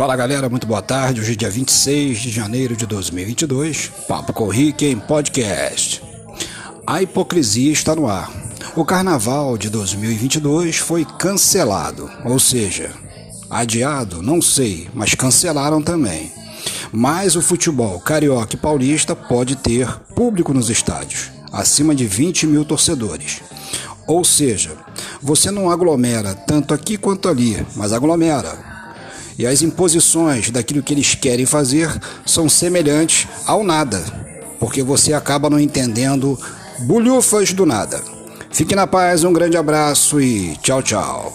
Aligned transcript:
Fala 0.00 0.16
galera, 0.16 0.48
muito 0.48 0.66
boa 0.66 0.80
tarde. 0.80 1.20
Hoje 1.20 1.32
é 1.32 1.36
dia 1.36 1.50
26 1.50 2.20
de 2.20 2.30
janeiro 2.30 2.74
de 2.74 2.86
2022. 2.86 3.92
Papo 4.08 4.32
com 4.32 4.48
Rick 4.48 4.86
em 4.86 4.98
podcast. 4.98 6.02
A 6.86 7.02
hipocrisia 7.02 7.70
está 7.70 7.94
no 7.94 8.08
ar. 8.08 8.32
O 8.74 8.82
carnaval 8.82 9.58
de 9.58 9.68
2022 9.68 10.78
foi 10.78 11.04
cancelado, 11.04 12.10
ou 12.24 12.38
seja, 12.38 12.90
adiado, 13.50 14.22
não 14.22 14.40
sei, 14.40 14.88
mas 14.94 15.14
cancelaram 15.14 15.82
também. 15.82 16.32
Mas 16.90 17.36
o 17.36 17.42
futebol 17.42 18.00
carioca 18.00 18.54
e 18.54 18.58
paulista 18.58 19.14
pode 19.14 19.54
ter 19.54 19.86
público 20.16 20.54
nos 20.54 20.70
estádios, 20.70 21.30
acima 21.52 21.94
de 21.94 22.06
20 22.06 22.46
mil 22.46 22.64
torcedores. 22.64 23.42
Ou 24.06 24.24
seja, 24.24 24.70
você 25.20 25.50
não 25.50 25.70
aglomera 25.70 26.34
tanto 26.34 26.72
aqui 26.72 26.96
quanto 26.96 27.28
ali, 27.28 27.66
mas 27.76 27.92
aglomera 27.92 28.69
e 29.40 29.46
as 29.46 29.62
imposições 29.62 30.50
daquilo 30.50 30.82
que 30.82 30.92
eles 30.92 31.14
querem 31.14 31.46
fazer 31.46 31.88
são 32.26 32.46
semelhantes 32.46 33.26
ao 33.46 33.64
nada, 33.64 34.04
porque 34.58 34.82
você 34.82 35.14
acaba 35.14 35.48
não 35.48 35.58
entendendo 35.58 36.38
bulhufas 36.80 37.50
do 37.54 37.64
nada. 37.64 38.02
Fique 38.50 38.76
na 38.76 38.86
paz, 38.86 39.24
um 39.24 39.32
grande 39.32 39.56
abraço 39.56 40.20
e 40.20 40.58
tchau, 40.58 40.82
tchau. 40.82 41.34